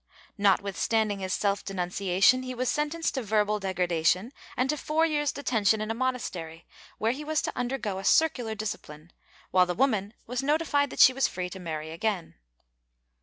[0.35, 5.05] Notwith standing his self denunciation, he was sentenced to verbal degra dation and to four
[5.05, 6.65] years' detention in a monastery,
[6.97, 9.13] where he was to undergo a circular discipline,
[9.51, 12.33] while the woman was notified that she was free to marry again.